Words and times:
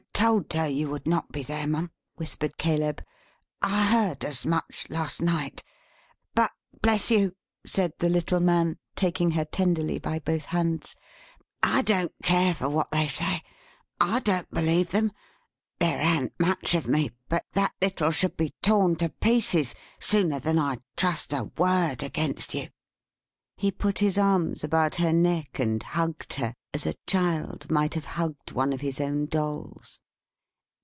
"I 0.13 0.21
told 0.31 0.53
her 0.53 0.67
you 0.67 0.87
would 0.89 1.07
not 1.07 1.31
be 1.31 1.41
there 1.41 1.65
Mum," 1.65 1.89
whispered 2.15 2.59
Caleb. 2.59 3.03
"I 3.63 3.87
heard 3.87 4.23
as 4.23 4.45
much 4.45 4.85
last 4.87 5.19
night. 5.19 5.63
But 6.35 6.51
bless 6.79 7.09
you," 7.09 7.33
said 7.65 7.93
the 7.97 8.07
little 8.07 8.39
man, 8.39 8.77
taking 8.95 9.31
her 9.31 9.45
tenderly 9.45 9.97
by 9.97 10.19
both 10.19 10.45
hands, 10.45 10.95
"I 11.63 11.81
don't 11.81 12.13
care 12.21 12.53
for 12.53 12.69
what 12.69 12.91
they 12.91 13.07
say; 13.07 13.41
I 13.99 14.19
don't 14.19 14.51
believe 14.51 14.91
them. 14.91 15.11
There 15.79 15.97
an't 15.99 16.39
much 16.39 16.75
of 16.75 16.87
me, 16.87 17.09
but 17.27 17.43
that 17.53 17.73
little 17.81 18.11
should 18.11 18.37
be 18.37 18.53
torn 18.61 18.97
to 18.97 19.09
pieces 19.09 19.73
sooner 19.99 20.39
than 20.39 20.59
I'd 20.59 20.83
trust 20.95 21.33
a 21.33 21.45
word 21.57 22.03
against 22.03 22.53
you!" 22.53 22.69
He 23.57 23.71
put 23.71 23.97
his 23.99 24.19
arms 24.19 24.63
about 24.63 24.95
her 24.95 25.13
neck 25.13 25.57
and 25.57 25.81
hugged 25.81 26.35
her, 26.35 26.53
as 26.75 26.85
a 26.85 26.93
child 27.07 27.71
might 27.71 27.95
have 27.95 28.05
hugged 28.05 28.51
one 28.51 28.71
of 28.71 28.81
his 28.81 29.01
own 29.01 29.25
dolls. 29.25 30.01